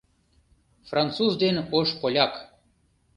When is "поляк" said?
1.99-2.33